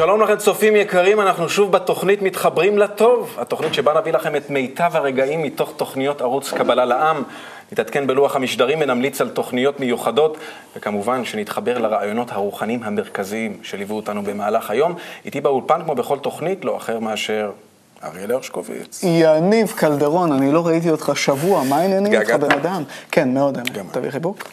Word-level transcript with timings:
שלום 0.00 0.20
לכם 0.20 0.36
צופים 0.36 0.76
יקרים, 0.76 1.20
אנחנו 1.20 1.48
שוב 1.48 1.72
בתוכנית 1.72 2.22
מתחברים 2.22 2.78
לטוב, 2.78 3.36
התוכנית 3.38 3.74
שבה 3.74 4.00
נביא 4.00 4.12
לכם 4.12 4.36
את 4.36 4.50
מיטב 4.50 4.90
הרגעים 4.94 5.42
מתוך 5.42 5.72
תוכניות 5.76 6.20
ערוץ 6.20 6.52
קבלה 6.52 6.84
לעם. 6.84 7.22
נתעדכן 7.72 8.06
בלוח 8.06 8.36
המשדרים 8.36 8.78
ונמליץ 8.82 9.20
על 9.20 9.28
תוכניות 9.28 9.80
מיוחדות, 9.80 10.36
וכמובן 10.76 11.24
שנתחבר 11.24 11.78
לרעיונות 11.78 12.32
הרוחניים 12.32 12.82
המרכזיים 12.82 13.58
שליוו 13.62 13.96
אותנו 13.96 14.22
במהלך 14.22 14.70
היום. 14.70 14.94
איתי 15.24 15.40
באולפן, 15.40 15.82
כמו 15.84 15.94
בכל 15.94 16.18
תוכנית, 16.18 16.64
לא 16.64 16.76
אחר 16.76 16.98
מאשר 16.98 17.50
אריאל 18.04 18.32
הרשקוביץ. 18.32 19.02
יניב 19.02 19.72
קלדרון, 19.76 20.32
אני 20.32 20.52
לא 20.52 20.66
ראיתי 20.66 20.90
אותך 20.90 21.12
שבוע, 21.14 21.62
מה 21.62 21.76
העניינים 21.76 22.12
איתך 22.12 22.34
בן 22.34 22.52
אדם? 22.52 22.82
כן, 23.10 23.34
מאוד. 23.34 23.58
תביא 23.92 24.10
חיבוק. 24.10 24.48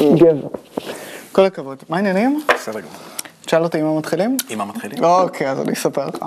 גבר. 0.00 0.48
כל 1.32 1.44
הכבוד. 1.44 1.78
מה 1.88 1.96
העניינים? 1.96 2.40
בסדר 2.54 2.80
גמור. 2.80 3.11
תשאל 3.52 3.62
אותי 3.62 3.78
עם 3.78 3.84
מה 3.86 3.98
מתחילים? 3.98 4.36
עם 4.48 4.58
מה 4.58 4.64
מתחילים? 4.64 5.04
אוקיי, 5.04 5.50
אז 5.50 5.60
אני 5.60 5.72
אספר 5.72 6.06
לך. 6.06 6.24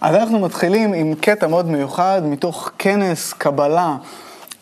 אז 0.00 0.14
אנחנו 0.14 0.38
מתחילים 0.38 0.94
עם 0.94 1.14
קטע 1.14 1.46
מאוד 1.46 1.66
מיוחד 1.66 2.22
מתוך 2.24 2.70
כנס 2.78 3.32
קבלה 3.32 3.96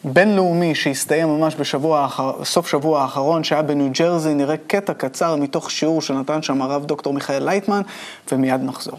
בינלאומי 0.04 0.74
שהסתיים 0.74 1.28
ממש 1.28 1.54
בשבוע, 1.54 2.00
האחר... 2.00 2.44
סוף 2.44 2.68
שבוע 2.68 3.02
האחרון, 3.02 3.44
שהיה 3.44 3.62
בניו 3.62 3.90
ג'רזי, 3.98 4.34
נראה 4.34 4.56
קטע 4.56 4.94
קצר 4.94 5.36
מתוך 5.36 5.70
שיעור 5.70 6.02
שנתן 6.02 6.42
שם 6.42 6.62
הרב 6.62 6.84
דוקטור 6.84 7.12
מיכאל 7.12 7.44
לייטמן, 7.44 7.82
ומיד 8.32 8.60
נחזור. 8.62 8.98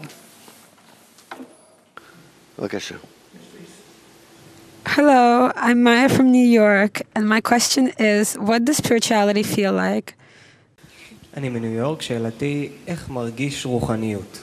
בבקשה. 2.58 2.94
Hello, 4.86 5.50
I'm 5.56 5.82
Maya 5.82 6.08
from 6.08 6.30
New 6.30 6.48
York, 6.64 7.02
and 7.14 7.28
my 7.28 7.40
question 7.40 7.88
is 7.98 8.34
what 8.34 8.64
does 8.64 8.76
spirituality 8.76 9.42
feel 9.42 9.72
like? 9.72 10.14
אני 11.36 11.48
מניו 11.48 11.70
יורק, 11.70 12.02
שאלתי, 12.02 12.68
איך 12.86 13.08
מרגיש 13.08 13.66
רוחניות? 13.66 14.38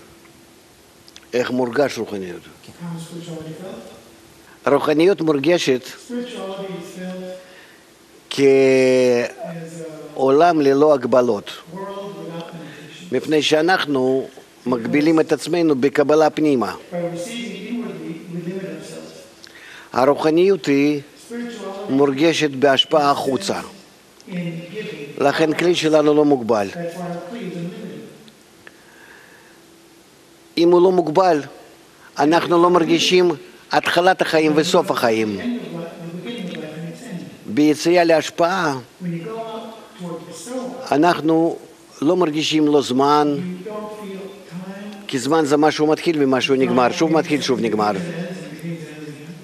איך 1.33 1.51
מורגש 1.51 1.97
רוחניות? 1.97 2.41
רוחניות 4.67 5.21
מורגשת 5.21 5.81
כעולם 10.13 10.61
ללא 10.61 10.93
הגבלות, 10.93 11.51
מפני 13.11 13.41
שאנחנו 13.41 14.27
מגבילים 14.65 15.19
את 15.19 15.31
עצמנו 15.31 15.75
בקבלה 15.75 16.29
פנימה. 16.29 16.75
הרוחניות 19.93 20.65
היא 20.65 21.01
מורגשת 21.89 22.49
בהשפעה 22.51 23.11
החוצה, 23.11 23.61
לכן 25.23 25.53
כלי 25.53 25.75
שלנו 25.75 26.13
לא 26.13 26.25
מוגבל. 26.25 26.67
אם 30.57 30.71
הוא 30.71 30.81
לא 30.81 30.91
מוגבל, 30.91 31.41
אנחנו 32.19 32.63
לא 32.63 32.69
מרגישים 32.69 33.31
התחלת 33.71 34.21
החיים 34.21 34.51
וסוף 34.55 34.91
החיים. 34.91 35.39
ביציאה 37.45 38.03
להשפעה, 38.03 38.77
אנחנו 40.91 41.57
לא 42.01 42.15
מרגישים 42.15 42.67
לא 42.67 42.81
זמן, 42.81 43.37
כי 45.07 45.19
זמן 45.19 45.45
זה 45.45 45.57
משהו 45.57 45.87
מתחיל 45.87 46.23
ומשהו 46.23 46.55
נגמר, 46.55 46.91
שוב 46.91 47.11
מתחיל, 47.11 47.41
שוב 47.41 47.59
נגמר. 47.59 47.91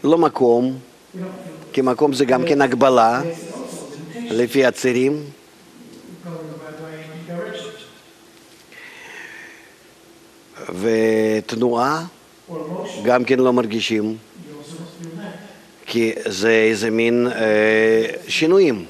לא 0.03 0.18
מקום, 0.18 0.78
כי 1.74 1.82
מקום 1.82 2.14
זה 2.14 2.26
גם 2.26 2.46
כן 2.46 2.62
הגבלה, 2.62 3.22
לפי 4.32 4.66
הצירים. 4.66 5.24
ותנועה 10.74 12.06
גם 13.03 13.24
כן 13.24 13.40
לא 13.40 13.53
מרגישים, 13.53 14.18
כי 15.85 16.12
זה 16.25 16.52
איזה 16.52 16.90
מין 16.90 17.28
אה, 17.28 18.06
שינויים. 18.28 18.85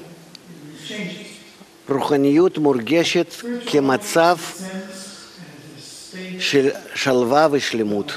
רוחניות 1.88 2.58
מורגשת 2.58 3.34
כמצב 3.66 4.36
של 6.38 6.70
שלווה 6.94 7.48
ושלמות. 7.50 8.12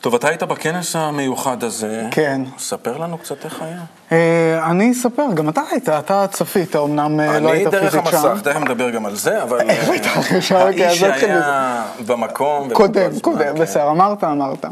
טוב, 0.00 0.14
אתה 0.14 0.28
היית 0.28 0.42
בכנס 0.42 0.96
המיוחד 0.96 1.64
הזה. 1.64 2.02
כן. 2.10 2.42
ספר 2.58 2.98
לנו 2.98 3.18
קצת 3.18 3.44
איך 3.44 3.62
היה. 3.62 3.80
אה, 4.12 4.70
אני 4.70 4.92
אספר, 4.92 5.26
גם 5.34 5.48
אתה 5.48 5.60
היית, 5.70 5.88
אתה 5.88 6.26
צפית, 6.30 6.76
אמנם 6.76 7.20
אה, 7.20 7.40
לא 7.40 7.52
היית 7.52 7.66
אני 7.66 7.80
דרך 7.80 7.94
פיזית 7.94 8.06
שם. 8.10 8.28
המסך, 8.28 8.42
תכף 8.42 8.60
נדבר 8.60 8.90
גם 8.90 9.06
על 9.06 9.14
זה, 9.16 9.42
אבל 9.42 9.58
בטח, 9.94 10.32
ישר, 10.32 10.68
אוקיי, 10.68 10.86
האיש 10.86 11.00
שהיה 11.00 11.84
במקום. 12.06 12.70
קודם, 12.72 13.20
קודם, 13.20 13.38
כן. 13.38 13.54
בסדר, 13.62 13.90
אמרת, 13.90 14.24
אמרת. 14.24 14.64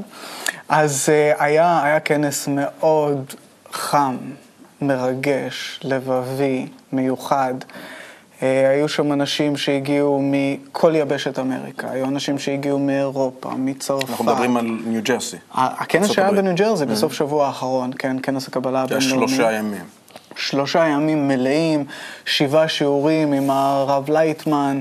אז 0.68 1.08
אה, 1.08 1.44
היה, 1.44 1.80
היה 1.84 2.00
כנס 2.00 2.48
מאוד 2.48 3.34
חם, 3.72 4.16
מרגש, 4.82 5.80
לבבי, 5.84 6.66
מיוחד. 6.92 7.54
אה, 8.42 8.70
היו 8.70 8.88
שם 8.88 9.12
אנשים 9.12 9.56
שהגיעו 9.56 10.20
מכל 10.22 10.92
יבשת 10.96 11.38
אמריקה, 11.38 11.90
היו 11.90 12.06
אנשים 12.06 12.38
שהגיעו 12.38 12.78
מאירופה, 12.78 13.50
מצרפת. 13.56 14.10
אנחנו 14.10 14.24
מדברים 14.24 14.56
על 14.56 14.64
ניו 14.86 15.02
ג'רסי. 15.04 15.36
הכנס 15.54 16.10
שהיה. 16.10 16.30
בניו 16.30 16.54
ג'רזי 16.54 16.86
בסוף 16.86 17.12
שבוע 17.12 17.46
האחרון, 17.46 17.90
כן, 17.98 18.16
כנס 18.22 18.48
הקבלה 18.48 18.84
זה 18.88 18.94
היה 18.94 19.04
הבינלאומי. 19.04 19.28
שלושה 19.28 19.52
ימים. 19.52 19.84
שלושה 20.36 20.86
ימים 20.86 21.28
מלאים, 21.28 21.84
שבעה 22.24 22.68
שיעורים 22.68 23.32
עם 23.32 23.50
הרב 23.50 24.10
לייטמן, 24.10 24.80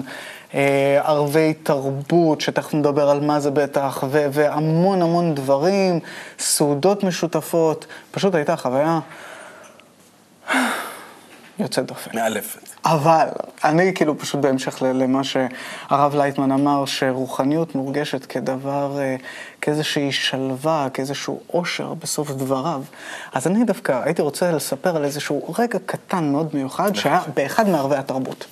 אה, 0.53 1.01
ערבי 1.03 1.53
תרבות, 1.63 2.41
שתכף 2.41 2.74
נדבר 2.74 3.09
על 3.09 3.19
מה 3.19 3.39
זה 3.39 3.51
בטח, 3.51 4.03
ו- 4.09 4.28
והמון 4.31 5.01
המון 5.01 5.35
דברים, 5.35 6.00
סעודות 6.39 7.03
משותפות, 7.03 7.85
פשוט 8.12 8.35
הייתה 8.35 8.56
חוויה 8.56 9.00
יוצאת 11.59 11.85
דופן. 11.85 12.12
מאלפת. 12.13 12.69
אבל 12.85 13.28
אני 13.63 13.91
כאילו 13.95 14.18
פשוט 14.19 14.41
בהמשך 14.41 14.81
למה 14.81 15.22
שהרב 15.23 16.16
לייטמן 16.16 16.51
אמר, 16.51 16.85
שרוחניות 16.85 17.75
מורגשת 17.75 18.25
כדבר, 18.25 19.00
אה, 19.00 19.16
כאיזושהי 19.62 20.12
שלווה, 20.12 20.88
כאיזשהו 20.94 21.40
אושר 21.53 21.94
בסוף 21.94 22.31
דבריו. 22.31 22.81
אז 23.34 23.47
אני 23.47 23.63
דווקא 23.63 24.01
הייתי 24.03 24.22
רוצה 24.22 24.51
לספר 24.51 24.95
על 24.95 25.03
איזשהו 25.03 25.53
רגע 25.59 25.79
קטן 25.85 26.31
מאוד 26.31 26.50
מיוחד 26.53 26.95
שהיה 26.95 27.22
באחד 27.34 27.69
מערבי 27.69 27.95
התרבות. 27.95 28.45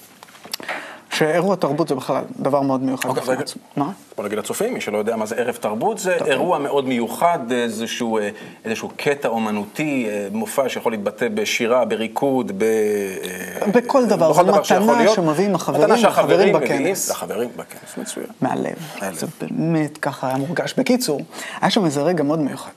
שאירוע 1.15 1.55
תרבות 1.55 1.87
זה 1.87 1.95
בכלל 1.95 2.23
דבר 2.39 2.61
מאוד 2.61 2.83
מיוחד 2.83 3.09
אוקיי, 3.09 3.21
בפני 3.23 3.33
רגע. 3.33 3.43
עצמו. 3.43 3.61
מה? 3.75 3.91
בוא 4.17 4.25
נגיד 4.25 4.37
לצופים, 4.37 4.73
מי 4.73 4.81
שלא 4.81 4.97
יודע 4.97 5.15
מה 5.15 5.25
זה 5.25 5.35
ערב 5.35 5.55
תרבות, 5.55 5.99
זה 5.99 6.15
אירוע 6.25 6.59
מאוד 6.59 6.87
מיוחד, 6.87 7.51
איזשהו, 7.51 8.17
אה, 8.17 8.29
איזשהו 8.65 8.89
קטע 8.97 9.27
אומנותי, 9.27 10.07
אה, 10.09 10.27
מופע 10.31 10.69
שיכול 10.69 10.91
להתבטא 10.91 11.27
בשירה, 11.33 11.85
בריקוד, 11.85 12.51
ב... 12.57 12.63
אה, 12.63 13.67
בכל 13.71 14.05
דבר, 14.05 14.33
זו 14.33 14.43
מתנה. 14.43 15.07
שמביאים 15.07 15.55
החברים, 15.55 15.83
מתנה 15.83 15.97
שהחברים 15.97 16.55
החברים 16.55 16.55
מביאים 16.55 16.83
בכנס. 16.83 17.09
לחברים 17.09 17.49
בכנס, 17.55 17.97
מצוין. 17.97 18.27
מהלב. 18.41 18.75
מהלב. 19.01 19.15
זה 19.15 19.27
באמת 19.41 19.97
ככה 19.97 20.27
היה 20.27 20.37
מורגש. 20.37 20.73
בקיצור, 20.77 21.21
היה 21.61 21.71
שם 21.71 21.85
איזה 21.85 22.01
רגע 22.01 22.23
מאוד 22.23 22.39
מיוחד. 22.39 22.71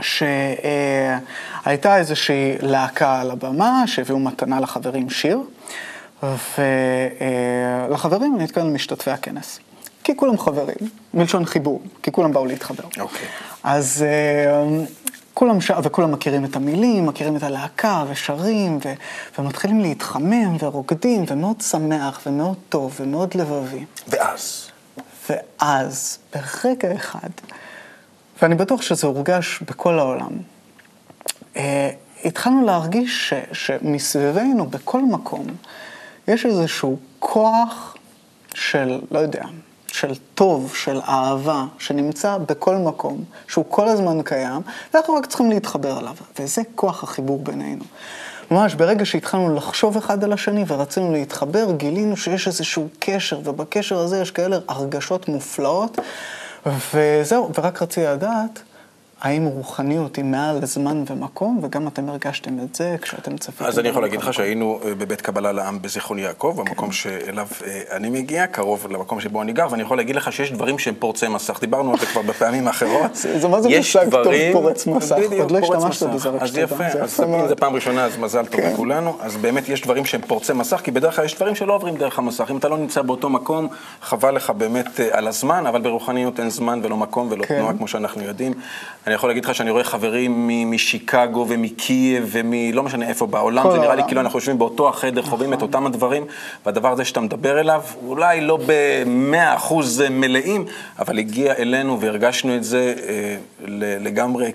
שהייתה 0.00 1.96
איזושהי 1.96 2.56
להקה 2.60 3.20
על 3.20 3.30
הבמה, 3.30 3.82
שהביאו 3.86 4.18
מתנה 4.18 4.60
לחברים 4.60 5.10
שיר, 5.10 5.38
ולחברים 6.58 8.34
אני 8.36 8.44
מתכוון 8.44 8.66
למשתתפי 8.66 9.10
הכנס. 9.10 9.60
כי 10.04 10.16
כולם 10.16 10.38
חברים, 10.38 10.90
מלשון 11.14 11.44
חיבור, 11.44 11.82
כי 12.02 12.12
כולם 12.12 12.32
באו 12.32 12.46
להתחבר. 12.46 12.84
אוקיי. 13.00 13.26
אז 13.62 14.04
אה, 14.06 14.84
כולם 15.34 15.60
שר, 15.60 15.80
וכולם 15.82 16.12
מכירים 16.12 16.44
את 16.44 16.56
המילים, 16.56 17.06
מכירים 17.06 17.36
את 17.36 17.42
הלהקה, 17.42 18.04
ושרים, 18.08 18.78
ו, 18.84 18.92
ומתחילים 19.38 19.80
להתחמם, 19.80 20.56
ורוקדים, 20.60 21.24
ומאוד 21.28 21.60
שמח, 21.60 22.20
ומאוד 22.26 22.56
טוב, 22.68 22.96
ומאוד 23.00 23.34
לבבי. 23.34 23.84
ואז, 24.08 24.70
ואז, 25.30 26.18
ברגע 26.34 26.94
אחד, 26.94 27.30
ואני 28.42 28.54
בטוח 28.54 28.82
שזה 28.82 29.06
הורגש 29.06 29.60
בכל 29.62 29.98
העולם, 29.98 30.32
אה, 31.56 31.90
התחלנו 32.24 32.66
להרגיש 32.66 33.28
ש, 33.28 33.34
שמסביבנו, 33.52 34.66
בכל 34.66 35.02
מקום, 35.02 35.46
יש 36.28 36.46
איזשהו 36.46 36.96
כוח 37.18 37.96
של, 38.54 39.00
לא 39.10 39.18
יודע, 39.18 39.44
של 39.86 40.14
טוב, 40.34 40.74
של 40.74 41.00
אהבה, 41.08 41.64
שנמצא 41.78 42.38
בכל 42.38 42.76
מקום, 42.76 43.24
שהוא 43.48 43.64
כל 43.68 43.88
הזמן 43.88 44.22
קיים, 44.22 44.62
ואנחנו 44.94 45.14
רק 45.14 45.26
צריכים 45.26 45.50
להתחבר 45.50 45.98
אליו. 45.98 46.14
וזה 46.38 46.62
כוח 46.74 47.02
החיבור 47.02 47.38
בינינו. 47.38 47.84
ממש 48.50 48.74
ברגע 48.74 49.04
שהתחלנו 49.04 49.54
לחשוב 49.54 49.96
אחד 49.96 50.24
על 50.24 50.32
השני 50.32 50.64
ורצינו 50.68 51.12
להתחבר, 51.12 51.72
גילינו 51.76 52.16
שיש 52.16 52.46
איזשהו 52.46 52.88
קשר, 52.98 53.40
ובקשר 53.44 53.98
הזה 53.98 54.20
יש 54.20 54.30
כאלה 54.30 54.58
הרגשות 54.68 55.28
מופלאות, 55.28 55.98
וזהו, 56.94 57.50
ורק 57.58 57.82
רציתי 57.82 58.06
לדעת, 58.06 58.62
האם 59.24 59.44
רוחניות 59.44 60.16
היא 60.16 60.24
מעל 60.24 60.64
זמן 60.66 61.04
ומקום, 61.10 61.60
וגם 61.62 61.88
אתם 61.88 62.08
הרגשתם 62.08 62.58
את 62.58 62.74
זה 62.74 62.96
כשאתם 63.02 63.36
צפיתם. 63.36 63.64
אז 63.64 63.78
אני 63.78 63.88
יכול 63.88 64.02
להגיד. 64.02 64.20
לך 64.20 64.34
שהיינו 64.34 64.80
אה, 64.84 64.94
בבית 64.94 65.20
קבלה 65.20 65.52
לעם 65.52 65.82
בזיכרון 65.82 66.18
יעקב, 66.18 66.54
במקום 66.58 66.92
שאליו 66.92 67.46
אה, 67.66 67.80
אני 67.96 68.10
מגיע, 68.10 68.46
קרוב 68.46 68.86
למקום 68.90 69.20
שבו 69.20 69.42
אני 69.42 69.52
גר, 69.52 69.66
ואני 69.70 69.82
יכול 69.82 69.96
להגיד 69.96 70.16
לך 70.16 70.32
שיש 70.32 70.52
דברים 70.52 70.78
שהם 70.78 70.94
פורצי 70.98 71.28
מסך. 71.28 71.60
דיברנו 71.60 71.92
על 71.92 71.98
זה 71.98 72.06
כבר 72.06 72.22
בפעמים 72.22 72.66
האחרות. 72.68 73.14
זה- 73.40 73.48
מה 73.48 73.60
זה 73.62 73.68
מושג 73.76 74.10
טוב, 74.10 74.22
דברים- 74.22 74.52
פורץ 74.52 74.86
מסך? 74.86 75.16
בדיוק, 75.16 75.32
עוד 75.40 75.50
לא 75.50 75.58
השתמשת. 75.58 76.06
בזה, 76.06 76.28
רק 76.28 76.42
אז 76.42 76.48
שתדע. 76.48 76.60
יפה, 76.62 76.84
אז 76.86 77.12
יפה 77.14 77.24
אם 77.24 77.30
מאוד. 77.30 77.48
זה 77.48 77.56
פעם 77.56 77.74
ראשונה, 77.74 78.04
אז 78.04 78.16
מזל 78.16 78.46
טוב 78.46 78.60
כן. 78.60 78.72
לכולנו. 78.72 79.16
אז 79.20 79.36
באמת 79.36 79.68
יש 79.68 79.82
דברים 79.82 80.04
שהם 80.04 80.20
פורצי 80.26 80.52
מסך, 80.52 80.80
כי 80.84 80.90
בדרך 80.90 81.16
כלל 81.16 81.24
יש 81.24 81.34
דברים 81.36 81.54
שלא 81.54 81.74
עוברים 81.74 81.96
דרך 81.96 82.18
המסך. 82.18 82.50
אם 82.50 82.56
אתה 82.56 82.68
לא 82.68 82.78
נמצא 82.78 83.02
באותו 83.02 83.28
מקום, 83.30 83.68
חבל 84.02 84.34
לך 84.34 84.50
באמת 84.50 85.00
אה, 85.00 85.08
על 85.12 85.28
הזמן, 85.28 85.66
אבל 85.66 85.80
ברוחניות 85.80 86.40
אין 86.40 86.50
זמן 86.50 86.80
ולא 86.82 86.96
מקום 86.96 87.28
ולא 87.30 87.44
כן. 87.44 87.58
תנועה, 87.58 87.74
כמו 87.78 87.88
שאנחנו 87.88 88.22
יודעים. 88.22 88.52
אני 89.06 89.13
יכול 89.14 89.30
להגיד 89.30 89.44
לך 89.44 89.54
שאני 89.54 89.70
רואה 89.70 89.84
חברים 89.84 90.46
מ- 90.48 90.70
משיקגו 90.70 91.46
ומקייב 91.48 92.28
ומלא 92.32 92.82
משנה 92.82 93.08
איפה 93.08 93.26
בעולם, 93.26 93.70
זה 93.72 93.78
נראה 93.78 93.94
לי. 93.94 94.02
כאילו 94.06 94.20
אנחנו 94.20 94.38
יושבים 94.38 94.58
באותו 94.58 94.88
החדר, 94.88 95.22
חווים 95.22 95.52
את 95.52 95.62
אותם 95.62 95.86
הדברים, 95.86 96.24
והדבר 96.66 96.92
הזה 96.92 97.04
שאתה 97.04 97.20
מדבר 97.20 97.60
אליו, 97.60 97.82
אולי 98.06 98.40
לא 98.40 98.58
במאה 98.66 99.54
אחוז 99.54 100.02
מלאים, 100.10 100.64
אבל 100.98 101.18
הגיע 101.18 101.54
אלינו 101.58 102.00
והרגשנו 102.00 102.56
את 102.56 102.64
זה 102.64 102.94
אה, 103.08 103.36
לגמרי 104.00 104.52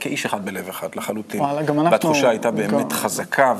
כאיש 0.00 0.26
אחד 0.26 0.44
בלב 0.44 0.68
אחד, 0.68 0.88
לחלוטין. 0.96 1.40
וואלה, 1.40 1.62
גם 1.62 1.74
אנחנו- 1.74 1.90
והתחושה 1.92 2.28
הייתה 2.28 2.50
באמת 2.50 2.92
חזקה 2.92 3.54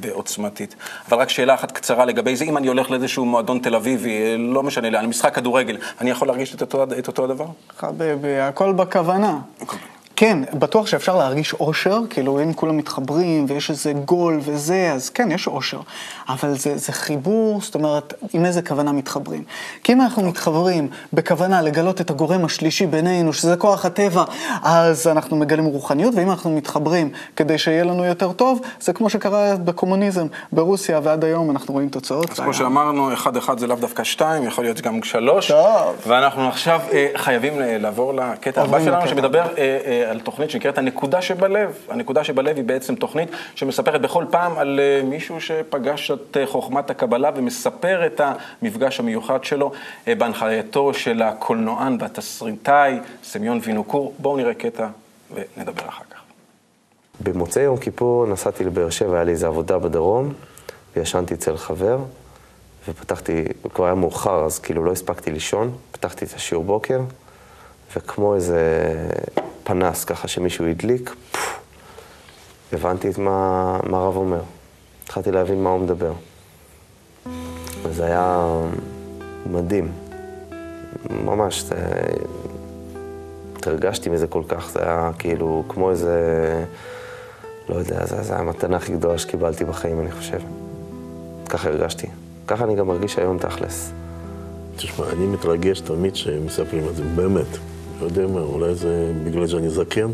ועוצמתית. 0.00 0.74
אבל 1.08 1.18
רק 1.18 1.28
שאלה 1.28 1.54
אחת 1.54 1.72
קצרה 1.72 2.04
לגבי 2.04 2.36
זה, 2.36 2.44
אם 2.44 2.56
אני 2.56 2.68
הולך 2.68 2.90
לאיזשהו 2.90 3.24
מועדון 3.24 3.58
תל 3.58 3.74
אביבי, 3.74 4.10
אה, 4.22 4.36
לא 4.38 4.62
משנה 4.62 4.90
לאן, 4.90 5.06
משחק 5.06 5.34
כדורגל, 5.34 5.76
אני 6.00 6.10
יכול 6.10 6.28
להרגיש 6.28 6.54
את 6.54 6.62
אותו, 7.08 7.24
הדבר? 7.24 7.46
הכל 8.42 8.72
בכוונה. 8.72 9.38
כן, 10.16 10.38
בטוח 10.52 10.86
שאפשר 10.86 11.16
להרגיש 11.16 11.54
אושר, 11.54 12.00
כאילו 12.10 12.42
אם 12.42 12.52
כולם 12.52 12.76
מתחברים 12.76 13.46
ויש 13.48 13.70
איזה 13.70 13.92
גול 13.92 14.40
וזה, 14.42 14.92
אז 14.94 15.10
כן, 15.10 15.30
יש 15.30 15.46
אושר. 15.46 15.80
אבל 16.28 16.54
זה, 16.54 16.76
זה 16.76 16.92
חיבור, 16.92 17.60
זאת 17.60 17.74
אומרת, 17.74 18.14
עם 18.32 18.44
איזה 18.44 18.62
כוונה 18.62 18.92
מתחברים. 18.92 19.44
כי 19.84 19.92
אם 19.92 20.00
אנחנו 20.00 20.22
מתחברים 20.22 20.88
בכוונה 21.12 21.62
לגלות 21.62 22.00
את 22.00 22.10
הגורם 22.10 22.44
השלישי 22.44 22.86
בינינו, 22.86 23.32
שזה 23.32 23.56
כוח 23.56 23.84
הטבע, 23.84 24.24
אז 24.62 25.06
אנחנו 25.06 25.36
מגלים 25.36 25.64
רוחניות, 25.64 26.14
ואם 26.14 26.30
אנחנו 26.30 26.50
מתחברים 26.50 27.10
כדי 27.36 27.58
שיהיה 27.58 27.84
לנו 27.84 28.04
יותר 28.04 28.32
טוב, 28.32 28.60
זה 28.80 28.92
כמו 28.92 29.10
שקרה 29.10 29.56
בקומוניזם 29.64 30.26
ברוסיה, 30.52 31.00
ועד 31.02 31.24
היום 31.24 31.50
אנחנו 31.50 31.74
רואים 31.74 31.88
תוצאות. 31.88 32.30
אז 32.30 32.40
כמו 32.40 32.54
שאמרנו, 32.54 33.12
אחד 33.12 33.36
אחד 33.36 33.58
זה 33.58 33.66
לאו 33.66 33.76
דווקא 33.76 34.04
שתיים, 34.04 34.46
יכול 34.46 34.64
להיות 34.64 34.80
גם 34.80 35.02
שלוש. 35.02 35.48
טוב. 35.48 35.96
ואנחנו 36.06 36.48
עכשיו 36.48 36.80
אה, 36.92 37.06
חייבים 37.16 37.62
אה, 37.62 37.78
לעבור 37.78 38.14
לקטע 38.14 38.62
הבא 38.62 38.84
שלנו, 38.84 39.08
שמדבר 39.08 39.42
אה, 39.58 39.78
אה, 39.86 40.03
על 40.10 40.20
תוכנית 40.20 40.50
שנקראת 40.50 40.78
הנקודה 40.78 41.22
שבלב. 41.22 41.78
הנקודה 41.88 42.24
שבלב 42.24 42.56
היא 42.56 42.64
בעצם 42.64 42.94
תוכנית 42.94 43.28
שמספרת 43.54 44.00
בכל 44.00 44.24
פעם 44.30 44.58
על 44.58 44.80
אה, 44.80 45.02
מישהו 45.04 45.40
שפגש 45.40 46.10
את 46.10 46.36
אה, 46.36 46.46
חוכמת 46.46 46.90
הקבלה 46.90 47.30
ומספר 47.36 48.06
את 48.06 48.20
המפגש 48.62 49.00
המיוחד 49.00 49.44
שלו 49.44 49.72
אה, 50.08 50.14
בהנחייתו 50.14 50.94
של 50.94 51.22
הקולנוען 51.22 51.96
והתסריטאי 52.00 52.98
סמיון 53.24 53.60
וינוקור. 53.62 54.14
בואו 54.18 54.36
נראה 54.36 54.54
קטע 54.54 54.88
ונדבר 55.34 55.88
אחר 55.88 56.04
כך. 56.10 56.20
במוצאי 57.20 57.62
יום 57.62 57.76
כיפור 57.76 58.26
נסעתי 58.26 58.64
לבאר 58.64 58.90
שבע, 58.90 59.14
היה 59.14 59.24
לי 59.24 59.32
איזו 59.32 59.46
עבודה 59.46 59.78
בדרום, 59.78 60.32
וישנתי 60.96 61.34
אצל 61.34 61.56
חבר, 61.56 61.98
ופתחתי, 62.88 63.44
כבר 63.74 63.84
היה 63.84 63.94
מאוחר, 63.94 64.44
אז 64.44 64.58
כאילו 64.58 64.84
לא 64.84 64.92
הספקתי 64.92 65.30
לישון, 65.30 65.72
פתחתי 65.92 66.24
את 66.24 66.34
השיעור 66.34 66.64
בוקר, 66.64 67.00
וכמו 67.96 68.34
איזה 68.34 68.60
פנס 69.64 70.04
ככה 70.04 70.28
שמישהו 70.28 70.66
הדליק, 70.66 71.14
פוף, 71.32 71.60
הבנתי 72.72 73.10
את 73.10 73.18
מה, 73.18 73.78
הרב 73.92 74.16
אומר. 74.16 74.40
התחלתי 75.04 75.30
להבין 75.30 75.62
מה 75.62 75.70
הוא 75.70 75.80
מדבר. 75.80 76.12
וזה 77.82 78.06
היה 78.06 78.48
מדהים. 79.46 79.92
ממש, 81.10 81.62
זה... 81.62 81.76
התרגשתי 83.56 84.10
מזה 84.10 84.26
כל 84.26 84.42
כך, 84.48 84.70
זה 84.70 84.82
היה 84.82 85.10
כאילו 85.18 85.64
כמו 85.68 85.90
איזה, 85.90 86.18
לא 87.68 87.74
יודע, 87.74 88.06
זה 88.06 88.32
היה 88.34 88.40
המתנה 88.40 88.76
הכי 88.76 88.92
גדולה 88.92 89.18
שקיבלתי 89.18 89.64
בחיים, 89.64 90.00
אני 90.00 90.12
חושב. 90.12 90.40
ככה 91.48 91.68
הרגשתי. 91.68 92.06
ככה 92.46 92.64
אני 92.64 92.74
גם 92.74 92.86
מרגיש 92.86 93.18
היום 93.18 93.38
תכלס. 93.38 93.92
תשמע, 94.76 95.06
אני 95.12 95.26
מתרגש 95.26 95.80
תמיד 95.80 96.16
שמספרים 96.16 96.88
את 96.88 96.96
זה, 96.96 97.02
באמת. 97.04 97.73
לא 98.04 98.08
יודע 98.08 98.26
מה, 98.26 98.40
אולי 98.40 98.74
זה 98.74 99.12
בגלל 99.24 99.46
שאני 99.46 99.70
זקן, 99.70 100.10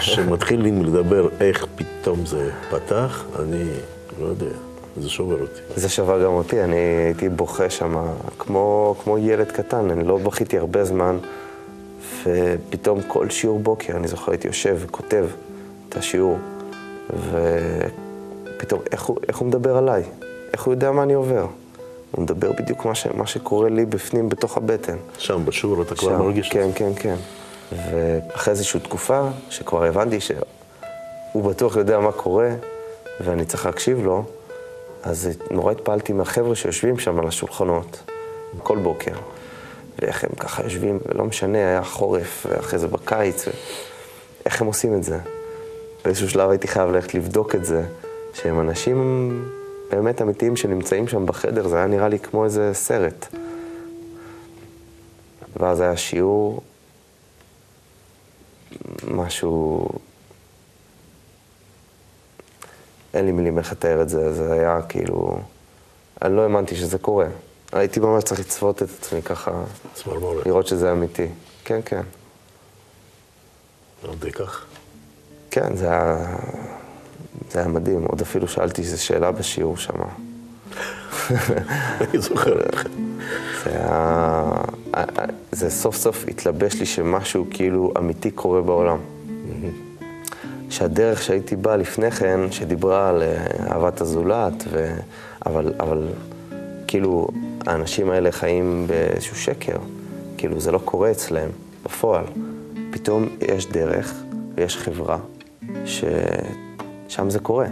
שמתחילים 0.00 0.82
לדבר 0.84 1.28
איך 1.40 1.66
פתאום 1.76 2.26
זה 2.26 2.50
פתח, 2.70 3.24
אני 3.38 3.64
לא 4.20 4.26
יודע, 4.26 4.46
זה 4.96 5.08
שובר 5.08 5.40
אותי. 5.40 5.60
זה 5.76 5.88
שבר 5.88 6.24
גם 6.24 6.32
אותי, 6.32 6.64
אני 6.64 6.76
הייתי 6.76 7.28
בוכה 7.28 7.70
שם 7.70 7.96
כמו, 8.38 8.94
כמו 9.04 9.18
ילד 9.18 9.52
קטן, 9.52 9.90
אני 9.90 10.04
לא 10.04 10.18
בכיתי 10.18 10.58
הרבה 10.58 10.84
זמן, 10.84 11.18
ופתאום 12.22 13.02
כל 13.02 13.30
שיעור 13.30 13.58
בוקר, 13.58 13.96
אני 13.96 14.08
זוכר, 14.08 14.32
הייתי 14.32 14.48
יושב 14.48 14.76
וכותב 14.80 15.26
את 15.88 15.96
השיעור, 15.96 16.38
ופתאום, 18.56 18.80
איך 18.92 19.02
הוא, 19.02 19.16
איך 19.28 19.38
הוא 19.38 19.48
מדבר 19.48 19.76
עליי? 19.76 20.02
איך 20.52 20.62
הוא 20.62 20.74
יודע 20.74 20.92
מה 20.92 21.02
אני 21.02 21.14
עובר? 21.14 21.46
הוא 22.12 22.22
מדבר 22.22 22.52
בדיוק 22.52 22.84
מה, 22.84 22.94
ש, 22.94 23.06
מה 23.06 23.26
שקורה 23.26 23.68
לי 23.68 23.86
בפנים, 23.86 24.28
בתוך 24.28 24.56
הבטן. 24.56 24.96
שם 25.18 25.42
בשיעור 25.44 25.82
אתה 25.82 25.94
כבר 25.94 26.18
מרגיש 26.22 26.48
כן, 26.48 26.62
את 26.62 26.66
זה. 26.66 26.72
כן, 26.74 26.92
כן. 26.96 27.14
ואחרי 27.72 28.52
איזושהי 28.52 28.80
תקופה, 28.80 29.28
שכבר 29.50 29.84
הבנתי 29.84 30.20
שהוא 30.20 31.44
בטוח 31.50 31.76
יודע 31.76 31.98
מה 31.98 32.12
קורה, 32.12 32.50
ואני 33.20 33.44
צריך 33.44 33.66
להקשיב 33.66 34.04
לו, 34.04 34.24
אז 35.02 35.28
נורא 35.50 35.72
התפעלתי 35.72 36.12
מהחבר'ה 36.12 36.54
שיושבים 36.54 36.98
שם 36.98 37.18
על 37.18 37.28
השולחנות, 37.28 38.02
כל 38.62 38.78
בוקר. 38.78 39.14
ואיך 39.98 40.24
הם 40.24 40.30
ככה 40.38 40.62
יושבים, 40.62 40.98
ולא 41.06 41.24
משנה, 41.24 41.58
היה 41.58 41.82
חורף, 41.82 42.46
ואחרי 42.48 42.78
זה 42.78 42.88
בקיץ, 42.88 43.48
ו... 43.48 43.50
איך 44.46 44.60
הם 44.60 44.66
עושים 44.66 44.94
את 44.94 45.04
זה. 45.04 45.18
באיזשהו 46.04 46.28
שלב 46.28 46.50
הייתי 46.50 46.68
חייב 46.68 46.90
ללכת 46.90 47.14
לבדוק 47.14 47.54
את 47.54 47.64
זה, 47.64 47.82
שהם 48.34 48.60
אנשים 48.60 49.57
באמת 49.90 50.22
אמיתיים 50.22 50.56
שנמצאים 50.56 51.08
שם 51.08 51.26
בחדר, 51.26 51.68
זה 51.68 51.76
היה 51.76 51.86
נראה 51.86 52.08
לי 52.08 52.18
כמו 52.18 52.44
איזה 52.44 52.70
סרט. 52.74 53.26
ואז 55.56 55.80
היה 55.80 55.96
שיעור, 55.96 56.62
משהו... 59.10 59.88
אין 63.14 63.24
לי 63.24 63.32
מילים 63.32 63.58
איך 63.58 63.72
לתאר 63.72 64.02
את 64.02 64.08
זה, 64.08 64.32
זה 64.32 64.52
היה 64.52 64.82
כאילו... 64.88 65.38
אני 66.22 66.36
לא 66.36 66.42
האמנתי 66.42 66.76
שזה 66.76 66.98
קורה. 66.98 67.26
הייתי 67.72 68.00
ממש 68.00 68.24
צריך 68.24 68.40
לצפות 68.40 68.82
את 68.82 68.88
עצמי 68.98 69.22
ככה, 69.22 69.64
צמרמורת. 69.94 70.46
לראות 70.46 70.66
שזה 70.66 70.92
אמיתי. 70.92 71.26
כן, 71.64 71.80
כן. 71.84 72.02
עד 74.04 74.10
כדי 74.20 74.32
כך. 74.32 74.64
כן, 75.50 75.76
זה 75.76 75.90
היה... 75.90 76.36
זה 77.50 77.58
היה 77.58 77.68
מדהים. 77.68 78.04
עוד 78.04 78.20
אפילו 78.20 78.48
שאלתי 78.48 78.82
איזו 78.82 79.02
שאלה 79.04 79.32
בשיעור 79.32 79.76
שם. 79.76 79.94
אני 82.00 82.18
זוכר 82.18 82.66
אותך. 82.66 82.84
זה 83.64 83.70
היה... 83.70 84.52
זה 85.52 85.70
סוף 85.70 85.96
סוף 85.96 86.24
התלבש 86.28 86.74
לי 86.74 86.86
שמשהו 86.86 87.46
כאילו 87.50 87.92
אמיתי 87.98 88.30
קורה 88.30 88.62
בעולם. 88.62 88.98
שהדרך 90.70 91.22
שהייתי 91.22 91.56
בא 91.56 91.76
לפני 91.76 92.10
כן, 92.10 92.40
שדיברה 92.50 93.08
על 93.08 93.22
אה, 93.22 93.46
אהבת 93.70 94.00
הזולת, 94.00 94.64
ו... 94.70 94.94
אבל, 95.46 95.72
אבל 95.80 96.08
כאילו 96.86 97.28
האנשים 97.66 98.10
האלה 98.10 98.32
חיים 98.32 98.86
באיזשהו 98.86 99.36
שקר. 99.36 99.76
כאילו 100.36 100.60
זה 100.60 100.72
לא 100.72 100.80
קורה 100.84 101.10
אצלם, 101.10 101.48
בפועל. 101.84 102.24
פתאום 102.90 103.28
יש 103.40 103.66
דרך 103.66 104.14
ויש 104.54 104.76
חברה 104.76 105.18
ששם 107.08 107.30
זה 107.30 107.38
קורה. 107.38 107.66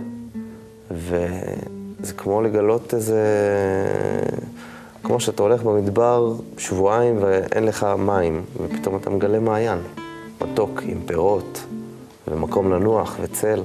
וזה 0.91 2.13
כמו 2.17 2.43
לגלות 2.43 2.95
איזה... 2.95 3.23
כמו 5.03 5.21
שאתה 5.21 5.43
הולך 5.43 5.63
במדבר 5.63 6.35
שבועיים 6.59 7.17
ואין 7.21 7.65
לך 7.65 7.87
מים, 7.99 8.43
ופתאום 8.63 8.97
אתה 8.97 9.11
מגלה 9.11 9.41
מעיין, 9.41 9.79
מתוק 10.41 10.83
עם 10.83 11.01
פירות, 11.07 11.65
ומקום 12.29 12.73
לנוח 12.73 13.17
וצל. 13.21 13.63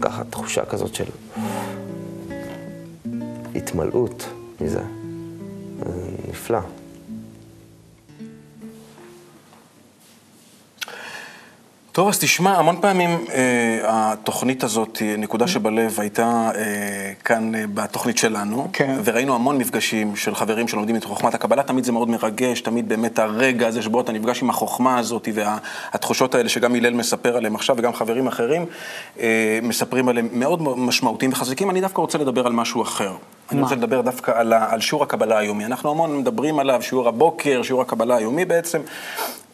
ככה 0.00 0.24
תחושה 0.24 0.64
כזאת 0.64 0.94
של 0.94 1.04
התמלאות 3.54 4.28
מזה. 4.60 4.82
זה 5.78 5.92
נפלא. 6.30 6.58
טוב, 11.96 12.08
אז 12.08 12.18
תשמע, 12.18 12.58
המון 12.58 12.76
פעמים 12.80 13.10
אה, 13.10 13.78
התוכנית 13.84 14.64
הזאת, 14.64 14.98
אה, 15.02 15.14
נקודה 15.18 15.46
שבלב, 15.46 16.00
הייתה 16.00 16.50
אה, 16.54 17.12
כאן 17.24 17.54
אה, 17.54 17.64
בתוכנית 17.74 18.18
שלנו, 18.18 18.68
כן. 18.72 18.98
וראינו 19.04 19.34
המון 19.34 19.58
מפגשים 19.58 20.16
של 20.16 20.34
חברים 20.34 20.68
שלומדים 20.68 20.96
את 20.96 21.04
חוכמת 21.04 21.34
הקבלה, 21.34 21.62
תמיד 21.62 21.84
זה 21.84 21.92
מאוד 21.92 22.08
מרגש, 22.10 22.60
תמיד 22.60 22.88
באמת 22.88 23.18
הרגע 23.18 23.66
הזה 23.68 23.82
שבו 23.82 24.00
אתה 24.00 24.12
נפגש 24.12 24.42
עם 24.42 24.50
החוכמה 24.50 24.98
הזאת 24.98 25.28
והתחושות 25.34 26.34
האלה 26.34 26.48
שגם 26.48 26.74
הלל 26.74 26.94
מספר 26.94 27.36
עליהם 27.36 27.54
עכשיו 27.54 27.76
וגם 27.78 27.92
חברים 27.92 28.26
אחרים 28.26 28.66
אה, 29.20 29.58
מספרים 29.62 30.08
עליהם 30.08 30.28
מאוד 30.32 30.62
משמעותיים 30.62 31.32
וחזקים. 31.32 31.70
אני 31.70 31.80
דווקא 31.80 32.00
רוצה 32.00 32.18
לדבר 32.18 32.46
על 32.46 32.52
משהו 32.52 32.82
אחר. 32.82 33.12
אני 33.52 33.60
רוצה 33.60 33.74
לדבר 33.74 34.00
דווקא 34.00 34.32
על, 34.34 34.52
על 34.52 34.80
שיעור 34.80 35.02
הקבלה 35.02 35.38
היומי. 35.38 35.64
אנחנו 35.64 35.90
המון 35.90 36.18
מדברים 36.18 36.58
עליו, 36.58 36.82
שיעור 36.82 37.08
הבוקר, 37.08 37.62
שיעור 37.62 37.82
הקבלה 37.82 38.16
היומי 38.16 38.44
בעצם. 38.44 38.80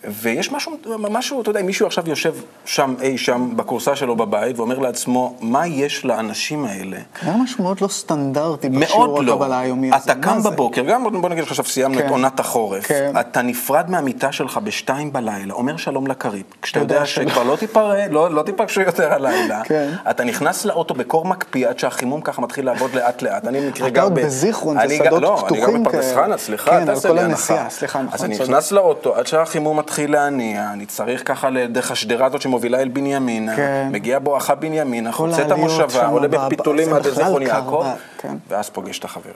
ויש 0.09 0.53
משהו, 0.53 0.73
משהו, 0.99 1.43
אתה 1.43 1.51
יודע, 1.51 1.61
אם 1.61 1.67
מישהו 1.67 1.87
עכשיו 1.87 2.09
יושב 2.09 2.35
שם, 2.65 2.95
אי 3.01 3.19
שם, 3.19 3.57
בכורסה 3.57 3.97
שלו 3.97 4.17
בבית, 4.17 4.59
ואומר 4.59 4.79
לעצמו, 4.79 5.37
מה 5.41 5.67
יש 5.67 6.05
לאנשים 6.05 6.65
האלה? 6.65 6.97
היה 7.23 7.37
משהו 7.37 7.65
מאוד 7.65 7.81
לא 7.81 7.89
סטנדרטי 7.89 8.69
בשיעור 8.69 9.23
לא. 9.23 9.33
הקבלה 9.33 9.59
היומי 9.59 9.91
הזה. 9.93 10.13
אתה 10.13 10.21
קם 10.21 10.41
זה? 10.41 10.51
בבוקר, 10.51 10.83
גם 10.83 11.21
בוא 11.21 11.29
נגיד 11.29 11.45
עכשיו 11.45 11.65
סיימנו 11.65 11.99
כן. 11.99 12.07
את 12.07 12.11
עונת 12.11 12.41
החורף, 12.41 12.87
כן. 12.87 13.13
אתה 13.21 13.43
נפרד 13.43 13.91
מהמיטה 13.91 14.33
שלך 14.33 14.57
בשתיים 14.65 15.13
בלילה, 15.13 15.55
אומר 15.55 15.77
שלום 15.77 16.07
לקריב, 16.07 16.43
כשאתה 16.63 16.81
יודע 16.81 16.95
יודע. 16.95 17.07
שכבר 17.07 17.43
לא 17.43 17.57
תיפרד, 17.57 18.09
לא, 18.11 18.31
לא 18.31 18.43
תיפגשו 18.43 18.81
יותר 18.81 19.13
הלילה, 19.13 19.63
כן. 19.65 19.91
אתה 20.11 20.25
נכנס 20.25 20.65
לאוטו 20.65 20.95
בקור 20.95 21.25
מקפיא 21.25 21.69
עד 21.69 21.79
שהחימום 21.79 22.21
ככה 22.21 22.43
מתחיל 22.43 22.67
לעבוד 22.67 22.95
לאט 22.95 23.23
לאט, 23.23 23.47
אני 23.47 23.61
במקרה 23.61 23.91
גר 23.91 24.03
עוד 24.03 24.15
ב... 24.15 24.21
בזיכרון, 24.21 24.79
אני 24.79 24.89
זה 24.89 25.05
שדות 25.05 25.23
לא, 25.23 25.39
אני 25.39 25.47
פתוחים 25.47 25.83
גר 25.83 25.91
בפרדס 25.91 26.13
כאלה. 26.13 26.25
חנה, 26.25 26.39
סליחה, 26.39 26.71
כן, 26.71 26.87
תעשה 26.87 27.13
לי 27.13 27.21
הנחה. 27.21 27.67
סליחה, 27.71 28.03
נכון, 28.03 28.15
אז 28.15 28.25
אני. 28.25 28.39
נכנס 28.39 28.73
לאוטו 28.73 29.15
עד 29.15 29.27
שהחימום 29.27 29.79
מתחיל 29.79 29.92
להניע, 29.99 30.73
אני 30.73 30.87
צריך 30.87 31.23
ככה 31.29 31.49
דרך 31.69 31.91
השדרה 31.91 32.27
הזאת 32.27 32.43
שמובילה 32.43 32.81
אל 32.81 32.89
בנימינה, 32.89 33.57
כן. 33.57 33.89
מגיע 33.93 34.19
בואכה 34.19 34.55
בנימינה, 34.55 35.13
חוצה 35.13 35.43
את 35.43 35.51
המושבה, 35.51 36.07
עולה 36.07 36.29
בפיתולים 36.29 36.95
עד 36.95 37.03
זיכרון 37.09 37.45
קר 37.45 37.51
יעקב, 37.51 37.87
כן. 38.19 38.37
ואז 38.49 38.71
פוגש 38.71 38.99
את 38.99 39.05
החברים. 39.05 39.35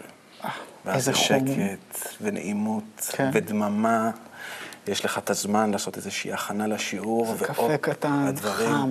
ואז 0.84 0.96
איזה 0.96 1.12
זה 1.12 1.12
חום. 1.12 1.26
שקט 1.26 2.08
ונעימות 2.20 3.10
כן. 3.12 3.30
ודממה. 3.32 4.10
יש 4.88 5.04
לך 5.04 5.18
את 5.18 5.30
הזמן 5.30 5.70
לעשות 5.70 5.96
איזושהי 5.96 6.32
הכנה 6.32 6.66
לשיעור. 6.66 7.26
ועוד 7.26 7.38
קפה 7.42 7.76
קטן, 7.76 8.24
הדברים- 8.28 8.70
חם. 8.70 8.90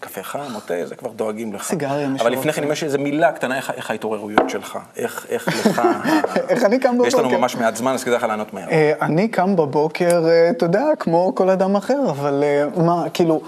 קפה 0.00 0.22
חם, 0.22 0.54
או 0.54 0.60
תה, 0.60 0.74
זה 0.86 0.94
כבר 0.96 1.10
דואגים 1.10 1.52
לך. 1.52 1.62
סיגריה, 1.62 2.08
מי 2.08 2.20
אבל 2.20 2.32
לפני. 2.32 2.52
כן, 2.52 2.62
אם 2.62 2.72
יש 2.72 2.84
איזו 2.84 2.98
מילה 2.98 3.32
קטנה, 3.32 3.56
איך, 3.56 3.70
איך 3.70 3.90
ההתעוררויות 3.90 4.50
שלך? 4.50 4.78
איך, 4.96 5.26
איך 5.28 5.48
לך... 5.66 5.82
איך 6.48 6.64
אני 6.64 6.78
קם 6.78 6.96
יש 7.06 7.14
לנו 7.14 7.22
בבוקר? 7.22 7.38
ממש 7.40 7.56
מעט 7.56 7.76
זמן, 7.76 7.92
אז 7.92 8.04
כדאי 8.04 8.16
לך 8.16 8.22
לענות 8.22 8.54
מהר. 8.54 8.68
אה, 8.70 8.92
אני 9.02 9.28
קם 9.28 9.56
בבוקר, 9.56 10.28
אה, 10.28 10.50
אתה 10.50 10.64
יודע, 10.64 10.84
כמו 10.98 11.32
כל 11.34 11.50
אדם 11.50 11.76
אחר, 11.76 12.10
אבל 12.10 12.44
אה, 12.44 12.82
מה, 12.82 13.04
כאילו, 13.14 13.40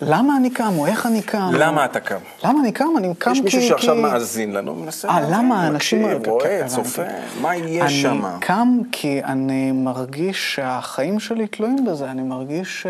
למה 0.00 0.36
אני 0.36 0.50
קם, 0.50 0.72
או 0.78 0.86
איך 0.86 1.06
אני 1.06 1.22
קם? 1.22 1.50
למה 1.52 1.84
אתה 1.84 2.00
קם? 2.00 2.18
למה 2.44 2.60
אני 2.60 2.72
קם? 2.72 2.88
אני 2.98 3.14
קם 3.18 3.32
כי... 3.32 3.38
יש 3.38 3.44
מישהו 3.44 3.62
שעכשיו 3.62 3.94
מאזין 3.94 4.52
לנו, 4.52 4.74
מנסה 4.74 5.08
אה, 5.08 5.20
למה 5.30 5.64
האנשים... 5.64 6.02
מקשיב, 6.02 6.28
רואה. 6.28 6.62
צופה, 6.66 7.02
מה 7.40 7.56
יש 7.56 8.02
שם? 8.02 8.24
אני 8.26 8.40
קם 8.40 8.78
כי 8.92 9.24
אני 9.24 9.72
מרגיש 9.72 10.54
שהחיים 10.54 11.20
שלי 11.20 11.46
תלויים 11.46 11.84
בזה, 11.84 12.10
אני 12.10 12.22
מרגיש 12.22 12.86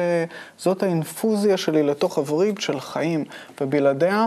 שזאת 0.59 0.83
האינפוזיה 0.83 1.57
שלי 1.57 1.83
לתוך 1.83 2.19
הווריד 2.19 2.61
של 2.61 2.81
חיים, 2.81 3.25
ובלעדיה 3.61 4.27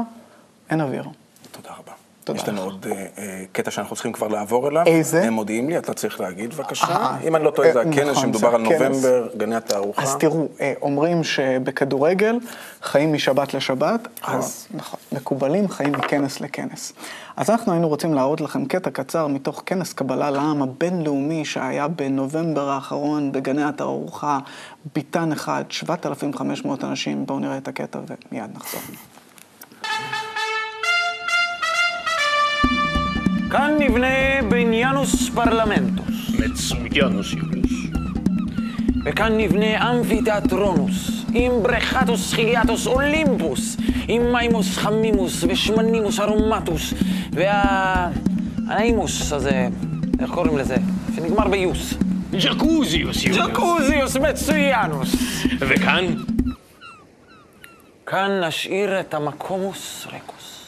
אין 0.69 0.81
אוויר. 0.81 1.03
תודה 1.51 1.69
רבה. 1.69 1.99
תודה 2.29 2.41
יש 2.41 2.50
לנו. 2.50 2.62
עוד 2.62 2.88
אה, 2.91 3.05
אה, 3.17 3.43
קטע 3.51 3.71
שאנחנו 3.71 3.95
צריכים 3.95 4.12
כבר 4.12 4.27
לעבור 4.27 4.67
אליו. 4.67 4.83
איזה? 4.86 5.24
הם 5.24 5.33
מודיעים 5.33 5.69
לי, 5.69 5.77
אתה 5.77 5.93
צריך 5.93 6.19
להגיד 6.21 6.53
בבקשה. 6.53 6.86
אה, 6.86 7.17
אם 7.27 7.36
אני 7.36 7.43
לא 7.43 7.51
טועה, 7.51 7.74
זה 7.74 7.81
הכנס 7.81 7.98
נכון, 7.98 8.15
שמדובר 8.15 8.55
על. 8.55 8.62
נובמבר, 8.62 9.27
גני 9.38 9.55
התערוכה. 9.55 10.01
אז 10.01 10.15
תראו, 10.15 10.48
אומרים 10.81 11.24
שבכדורגל 11.24 12.36
חיים 12.81 13.13
משבת 13.13 13.53
לשבת, 13.53 14.07
אז 14.24 14.67
נכון, 14.71 15.00
מקובלים 15.12 15.67
חיים 15.69 15.91
מכנס 15.91 16.41
לכנס. 16.41 16.93
אז 17.38 17.50
אנחנו 17.50 17.71
היינו 17.71 17.88
רוצים 17.88 18.13
להראות 18.13 18.41
לכם 18.41 18.65
קטע 18.65 18.89
קצר 18.89 19.27
מתוך 19.27 19.63
כנס 19.65 19.93
קבלה 19.93 20.31
לעם 20.31 20.62
הבינלאומי 20.62 21.45
שהיה 21.45 21.88
בנובמבר 21.88 22.69
האחרון 22.69 23.31
בגני 23.31 23.63
התערוכה, 23.63 24.39
ביתן 24.95 25.31
אחד, 25.31 25.63
7,500 25.69 26.83
אנשים. 26.83 27.25
בואו 27.25 27.39
נראה 27.39 27.57
את 27.57 27.67
הקטע 27.67 28.00
ומיד 28.31 28.50
נחזור. 28.55 28.81
כאן 33.51 33.72
נבנה 33.80 34.42
בניינוס 34.50 35.30
פרלמנטוס, 35.30 36.30
מצוינוס 36.39 37.34
יוליוס. 37.34 37.72
וכאן 39.06 39.38
נבנה 39.38 39.92
אמפיתיאטרונוס, 39.92 41.25
עם 41.34 41.51
בריכתוס 41.63 42.34
חיליאטוס 42.34 42.88
אולימפוס, 42.88 43.78
עם 44.08 44.34
מימוס 44.34 44.78
חמימוס 44.78 45.44
ושמנימוס 45.48 46.20
ארומטוס, 46.20 46.94
וה... 47.32 48.10
הנעימוס 48.70 49.34
הזה, 49.34 49.68
איך 50.20 50.32
קוראים 50.32 50.58
לזה? 50.58 50.75
שנגמר 51.16 51.48
ביוס. 51.48 51.94
ג'קוזיוס 52.32 53.24
יוליוס. 53.25 53.48
ג'קוזיוס 53.50 54.16
מצוינוס. 54.16 55.16
וכאן? 55.60 56.06
כאן 58.06 58.44
נשאיר 58.44 59.00
את 59.00 59.13
המקומוס 59.13 60.08
רקוס. 60.08 60.59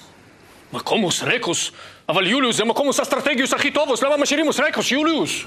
מקומוס 0.73 1.23
רקוס. 1.23 1.71
אבל 2.09 2.27
יוליוס 2.27 2.57
זה 2.57 2.65
מקומוס 2.65 2.99
אסטרטגיוס 2.99 3.53
הכי 3.53 3.71
טובוס, 3.71 4.03
למה 4.03 4.17
משאירימוס 4.17 4.59
רקוס, 4.59 4.91
יוליוס? 4.91 5.43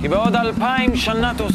כי 0.00 0.08
בעוד 0.08 0.36
אלפיים 0.36 0.96
שנתוס 0.96 1.54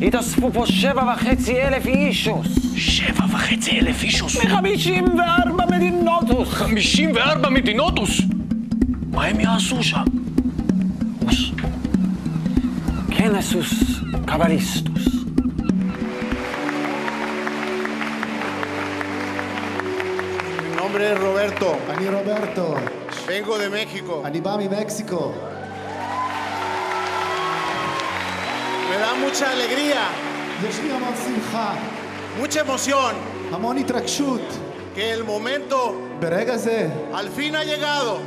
יתאספו 0.00 0.52
פה 0.52 0.66
שבע 0.66 1.14
וחצי 1.14 1.62
אלף 1.62 1.86
אישוס. 1.86 2.46
שבע 2.76 3.24
וחצי 3.32 3.80
אלף 3.80 4.02
אישוס. 4.02 4.44
מחמישים 4.44 5.04
וארבע 5.18 5.64
מדינותוס. 5.70 6.48
חמישים 6.48 7.10
וארבע 7.14 7.48
מדינותוס. 7.48 8.20
מה 9.10 9.24
הם 9.24 9.40
יעשו 9.40 9.82
שם? 9.82 10.04
אוס. 11.26 11.38
כנסוס 13.10 13.72
קבליסטוס. 14.26 15.21
nombre 20.92 21.12
es 21.12 21.18
Roberto. 21.18 21.76
Ani 21.90 22.06
Roberto. 22.06 22.74
Vengo 23.26 23.56
de 23.56 23.70
México. 23.70 24.20
Anibami, 24.26 24.68
México. 24.68 25.32
Me 28.90 28.98
da 28.98 29.14
mucha 29.14 29.52
alegría. 29.52 30.08
Mucha 32.38 32.60
emoción. 32.60 33.14
Que 34.94 35.12
el 35.12 35.24
momento 35.24 35.94
al 37.14 37.30
fin 37.30 37.56
ha 37.56 37.64
llegado. 37.64 38.18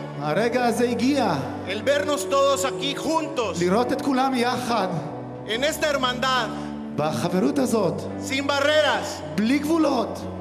El 1.67 1.83
vernos 1.83 2.27
todos 2.27 2.65
aquí 2.65 2.95
juntos. 2.95 3.59
En 5.45 5.63
esta 5.63 5.87
hermandad. 5.91 6.47
Sin 8.19 8.47
barreras. 8.47 9.21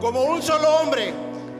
Como 0.00 0.22
un 0.22 0.40
solo 0.40 0.70
hombre. 0.80 1.33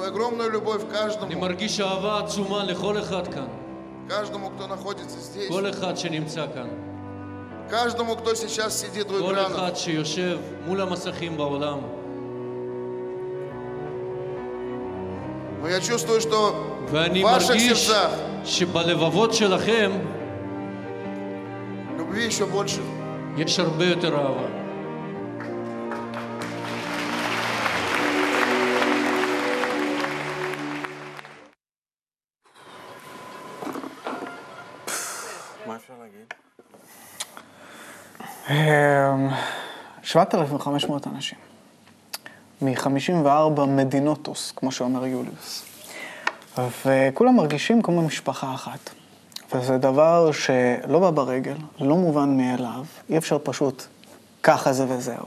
чувствую 0.00 0.08
огромную 0.08 0.50
любовь 0.50 0.82
к 0.88 0.90
אני 0.90 0.92
каждому, 0.92 1.40
מרגיש 1.40 1.80
אהבה 1.80 2.18
עצומה 2.20 2.64
לכל 2.64 2.98
אחד 2.98 3.28
כאן. 3.28 3.46
каждому, 4.08 4.50
кто 4.50 4.66
находится 4.66 5.18
здесь, 5.20 5.48
כל 5.48 5.70
אחד 5.70 5.96
שנמצא 5.96 6.46
כאן. 6.54 6.68
каждому, 7.68 8.16
кто 8.16 8.34
сейчас 8.34 8.80
сидит 8.80 9.10
у 9.10 9.18
כל 9.20 9.34
экранов. 9.34 9.52
אחד 9.52 9.76
שיושב 9.76 10.38
מול 10.66 10.80
המסכים 10.80 11.36
בעולם. 11.36 11.78
Но 15.62 15.68
я 15.68 15.80
чувствую, 15.80 16.20
что 16.22 16.54
ואני 16.88 17.22
в 17.22 17.26
ваших 17.26 17.50
מרגיש 17.50 17.86
сердцах 17.86 18.10
שבלבבות 18.44 19.34
שלכם 19.34 19.92
любви 21.98 22.24
еще 22.24 22.46
больше. 22.46 22.80
יש 23.36 23.58
הרבה 23.58 23.84
יותר 23.84 24.16
אהבה. 24.16 24.59
מה 35.67 35.75
אפשר 35.75 35.93
להגיד? 36.01 36.33
אמ, 38.49 39.29
7,500 40.03 41.07
אנשים. 41.07 41.37
מ-54 42.61 43.65
מדינוטוס, 43.67 44.53
כמו 44.55 44.71
שאומר 44.71 45.05
יוליוס. 45.05 45.65
וכולם 46.57 47.35
מרגישים 47.35 47.81
כמו 47.81 48.01
משפחה 48.01 48.53
אחת. 48.53 48.89
וזה 49.55 49.77
דבר 49.77 50.31
שלא 50.31 50.99
בא 50.99 51.09
ברגל, 51.09 51.55
לא 51.79 51.95
מובן 51.95 52.37
מאליו, 52.37 52.85
אי 53.09 53.17
אפשר 53.17 53.37
פשוט 53.43 53.83
ככה 54.43 54.73
זה 54.73 54.85
וזהו. 54.89 55.25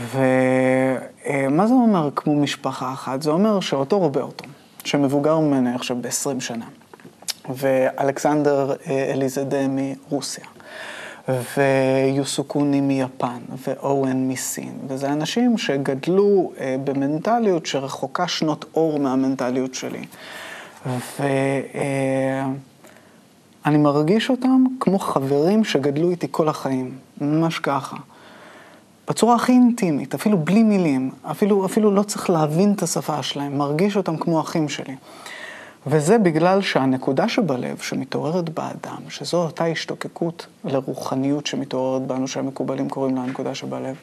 ומה 0.00 1.66
זה 1.66 1.74
אומר 1.74 2.10
כמו 2.16 2.36
משפחה 2.36 2.92
אחת? 2.92 3.22
זה 3.22 3.30
אומר 3.30 3.60
שאותו 3.60 3.98
רוברטו, 3.98 4.44
שמבוגר 4.84 5.38
ממני 5.38 5.74
עכשיו 5.74 5.96
ב-20 6.00 6.40
שנה, 6.40 6.66
ואלכסנדר 7.48 8.72
אה, 8.86 9.10
אליזדה 9.12 9.66
מרוסיה, 9.68 10.44
ויוסוקוני 11.28 12.80
מיפן, 12.80 13.38
ואורן 13.66 14.28
מסין, 14.28 14.72
וזה 14.88 15.12
אנשים 15.12 15.58
שגדלו 15.58 16.52
אה, 16.60 16.76
במנטליות 16.84 17.66
שרחוקה 17.66 18.28
שנות 18.28 18.64
אור 18.74 18.98
מהמנטליות 18.98 19.74
שלי. 19.74 20.04
ואני 23.64 23.78
מרגיש 23.78 24.30
אותם 24.30 24.64
כמו 24.80 24.98
חברים 24.98 25.64
שגדלו 25.64 26.10
איתי 26.10 26.26
כל 26.30 26.48
החיים, 26.48 26.98
ממש 27.20 27.58
ככה. 27.58 27.96
בצורה 29.08 29.34
הכי 29.34 29.52
אינטימית, 29.52 30.14
אפילו 30.14 30.38
בלי 30.38 30.62
מילים, 30.62 31.10
אפילו, 31.30 31.66
אפילו 31.66 31.90
לא 31.90 32.02
צריך 32.02 32.30
להבין 32.30 32.72
את 32.72 32.82
השפה 32.82 33.22
שלהם, 33.22 33.58
מרגיש 33.58 33.96
אותם 33.96 34.16
כמו 34.16 34.40
אחים 34.40 34.68
שלי. 34.68 34.94
וזה 35.86 36.18
בגלל 36.18 36.62
שהנקודה 36.62 37.28
שבלב 37.28 37.78
שמתעוררת 37.78 38.48
באדם, 38.48 39.02
שזו 39.08 39.36
אותה 39.42 39.66
השתוקקות 39.66 40.46
לרוחניות 40.64 41.46
שמתעוררת 41.46 42.02
בנו, 42.02 42.28
שהמקובלים 42.28 42.88
קוראים 42.88 43.16
לה 43.16 43.22
הנקודה 43.22 43.54
שבלב, 43.54 43.96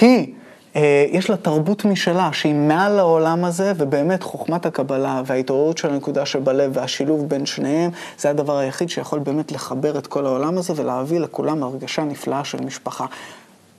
היא, 0.00 0.34
אה, 0.76 1.06
יש 1.08 1.30
לה 1.30 1.36
תרבות 1.36 1.84
משלה 1.84 2.32
שהיא 2.32 2.54
מעל 2.54 2.98
העולם 2.98 3.44
הזה, 3.44 3.72
ובאמת 3.76 4.22
חוכמת 4.22 4.66
הקבלה 4.66 5.22
וההתעוררות 5.26 5.78
של 5.78 5.90
הנקודה 5.90 6.26
שבלב 6.26 6.70
והשילוב 6.74 7.28
בין 7.28 7.46
שניהם, 7.46 7.90
זה 8.18 8.30
הדבר 8.30 8.58
היחיד 8.58 8.90
שיכול 8.90 9.18
באמת 9.18 9.52
לחבר 9.52 9.98
את 9.98 10.06
כל 10.06 10.26
העולם 10.26 10.58
הזה 10.58 10.72
ולהביא 10.76 11.20
לכולם 11.20 11.62
הרגשה 11.62 12.04
נפלאה 12.04 12.44
של 12.44 12.60
משפחה. 12.64 13.06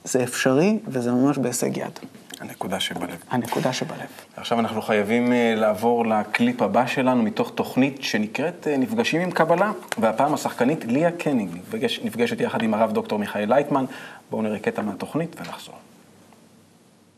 זה 0.03 0.23
אפשרי 0.23 0.79
וזה 0.87 1.11
ממש 1.11 1.37
בהישג 1.37 1.77
יד. 1.77 1.99
הנקודה 2.39 2.79
שבלב. 2.79 3.17
הנקודה 3.29 3.73
שבלב. 3.73 4.07
עכשיו 4.35 4.59
אנחנו 4.59 4.81
חייבים 4.81 5.33
אה, 5.33 5.53
לעבור 5.55 6.05
לקליפ 6.05 6.61
הבא 6.61 6.87
שלנו 6.87 7.23
מתוך 7.23 7.51
תוכנית 7.55 8.03
שנקראת 8.03 8.67
אה, 8.67 8.77
נפגשים 8.77 9.21
עם 9.21 9.31
קבלה, 9.31 9.71
והפעם 9.97 10.33
השחקנית 10.33 10.85
ליה 10.85 11.11
קניג 11.11 11.55
נפגש, 11.55 11.99
נפגשת 12.03 12.39
יחד 12.41 12.61
עם 12.63 12.73
הרב 12.73 12.91
דוקטור 12.91 13.19
מיכאל 13.19 13.49
לייטמן. 13.49 13.85
בואו 14.31 14.41
נראה 14.41 14.59
קטע 14.59 14.81
מהתוכנית 14.81 15.35
ונחזור. 15.41 15.75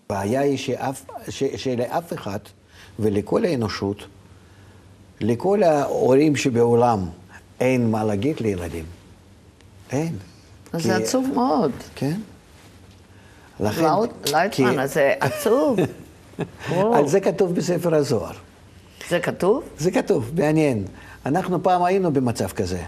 הבעיה 0.10 0.42
היא 0.42 0.58
שאף, 0.58 1.06
ש, 1.30 1.44
שלאף 1.44 2.14
אחד 2.14 2.40
ולכל 3.00 3.46
האנושות, 3.46 4.04
לכל 5.22 5.64
ההורים 5.64 6.36
שבעולם, 6.36 7.00
אין 7.60 7.92
מה 7.92 8.04
להגיד 8.04 8.40
לילדים. 8.40 8.86
אין. 9.92 10.16
אז 10.74 10.82
כי- 10.82 10.88
זה 10.88 10.96
עצוב 10.96 11.28
מאוד. 11.36 11.72
כן. 11.96 12.20
לכן... 13.60 13.86
כי- 14.52 14.64
אז 14.80 14.94
זה 14.94 15.14
עצוב. 15.20 15.80
על 16.96 17.08
זה 17.08 17.20
כתוב 17.20 17.56
בספר 17.56 17.96
הזוהר. 17.96 18.32
זה 19.10 19.20
כתוב? 19.20 19.64
זה 19.78 19.92
כתוב, 19.92 20.32
מעניין. 20.38 20.84
אנחנו 21.26 21.64
פעם 21.64 21.84
היינו 21.84 22.12
במצב 22.14 22.48
כזה, 22.48 22.80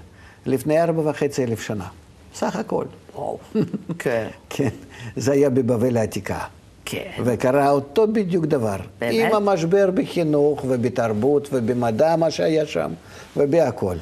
לפני 0.46 0.82
ארבע 0.84 1.10
וחצי 1.10 1.44
אלף 1.44 1.62
שנה. 1.62 1.88
סך 2.36 2.56
הכל. 2.56 2.86
כן. 4.00 4.28
כן. 4.50 4.69
זה 5.15 5.32
היה 5.32 5.50
בבבל 5.50 5.98
העתיקה. 5.98 6.39
כן. 6.86 7.12
וקרה 7.26 7.69
אותו 7.69 8.08
בדיוק 8.08 8.45
דבר. 8.45 8.76
באמת? 9.00 9.34
עם 9.34 9.50
המשבר 9.50 9.89
בחינוך 9.93 10.65
ובתרבות 10.67 11.50
ובמדע, 11.52 12.15
מה 12.15 12.32
שהיה 12.32 12.65
שם, 12.65 12.91
ובהכל. 13.38 13.95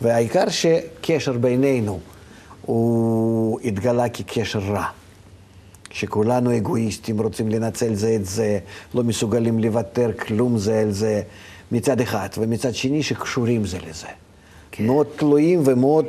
והעיקר 0.00 0.48
שקשר 0.48 1.32
בינינו 1.32 1.98
הוא 2.62 3.60
התגלה 3.64 4.08
כקשר 4.08 4.58
רע. 4.58 4.86
שכולנו 5.94 6.56
אגואיסטים, 6.56 7.20
רוצים 7.20 7.48
לנצל 7.48 7.94
זה 7.94 8.14
את 8.16 8.26
זה, 8.26 8.58
לא 8.94 9.02
מסוגלים 9.04 9.58
לוותר 9.58 10.10
כלום 10.18 10.58
זה 10.58 10.80
על 10.80 10.90
זה, 10.90 11.22
מצד 11.72 12.00
אחד, 12.00 12.28
ומצד 12.38 12.74
שני 12.74 13.02
שקשורים 13.02 13.66
זה 13.66 13.78
לזה. 13.88 14.06
כן. 14.70 14.86
מאוד 14.86 15.06
תלויים 15.16 15.62
ומאוד 15.64 16.06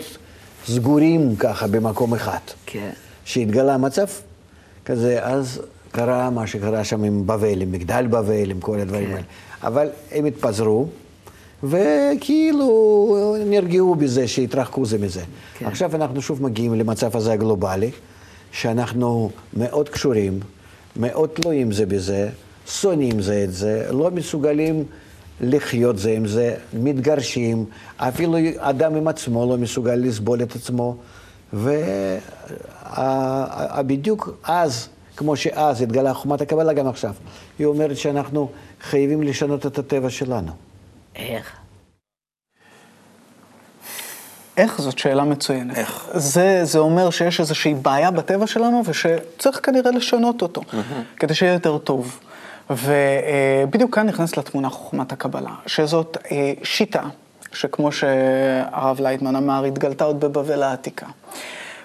סגורים 0.68 1.36
ככה 1.36 1.68
במקום 1.68 2.14
אחד. 2.14 2.40
כן. 2.66 2.90
שהתגלה 3.26 3.78
מצב 3.78 4.06
כזה, 4.86 5.20
אז 5.22 5.62
קרה 5.92 6.30
מה 6.30 6.48
שקרה 6.48 6.84
שם 6.84 7.04
עם 7.04 7.28
בבל, 7.28 7.62
עם 7.62 7.72
מגדל 7.72 8.08
בבל, 8.10 8.52
עם 8.52 8.60
כל 8.60 8.80
הדברים 8.80 9.10
האלה. 9.10 9.22
אבל 9.64 9.90
הם 10.12 10.26
התפזרו, 10.26 10.88
וכאילו 11.64 13.36
נרגעו 13.46 13.96
בזה 13.96 14.28
שהתרחקו 14.28 14.86
זה 14.86 14.98
מזה. 14.98 15.22
כן. 15.58 15.66
עכשיו 15.66 15.96
אנחנו 15.96 16.22
שוב 16.22 16.44
מגיעים 16.44 16.74
למצב 16.74 17.18
הזה 17.18 17.34
הגלובלי, 17.34 17.92
שאנחנו 18.56 19.30
מאוד 19.54 19.90
קשורים, 19.90 20.40
מאוד 20.96 21.30
תלויים 21.30 21.72
זה 21.72 21.86
בזה, 21.86 22.30
שונאים 22.68 23.22
זה 23.22 23.44
את 23.44 23.54
זה, 23.54 23.88
לא 23.92 24.12
מסוגלים 24.12 24.84
לחיות 25.42 25.98
זה 25.98 26.12
עם 26.12 26.28
זה, 26.28 26.56
מתגרשים, 26.74 27.66
אפילו 27.98 28.38
אדם 28.58 28.96
עם 28.96 29.08
עצמו 29.08 29.50
לא 29.50 29.58
מסוגל 29.58 29.96
לסבול 29.96 30.44
את 30.44 30.56
עצמו. 30.56 30.96
ובדיוק 33.84 34.30
אז, 34.44 34.90
כמו 35.18 35.36
שאז 35.36 35.82
התגלה 35.82 36.14
חוכמת 36.14 36.42
הקבלה, 36.42 36.74
גם 36.74 36.88
עכשיו, 36.88 37.14
היא 37.60 37.68
אומרת 37.68 37.98
שאנחנו 37.98 38.50
חייבים 38.82 39.24
לשנות 39.24 39.66
את 39.66 39.80
הטבע 39.80 40.10
שלנו. 40.10 40.52
איך? 41.16 41.52
איך 44.58 44.82
זאת 44.82 44.98
שאלה 44.98 45.24
מצוינת. 45.24 45.78
איך? 45.78 46.08
זה, 46.14 46.60
זה 46.64 46.80
אומר 46.80 47.10
שיש 47.10 47.40
איזושהי 47.40 47.74
בעיה 47.74 48.12
בטבע 48.12 48.48
שלנו 48.48 48.84
ושצריך 48.86 49.60
כנראה 49.64 49.92
לשנות 49.92 50.42
אותו, 50.42 50.62
כדי 51.16 51.34
שיהיה 51.34 51.54
יותר 51.54 51.78
טוב. 51.78 52.20
ובדיוק 52.70 53.96
כאן 53.96 54.08
נכנס 54.08 54.38
לתמונה 54.38 54.70
חוכמת 54.70 55.12
הקבלה, 55.12 55.52
שזאת 55.66 56.18
אה, 56.32 56.54
שיטה, 56.64 57.04
שכמו 57.54 57.92
שהרב 57.92 59.02
לייטמן 59.02 59.36
אמר, 59.36 59.64
התגלתה 59.64 60.04
עוד 60.04 60.20
בבבל 60.20 60.64
העתיקה. 60.64 61.06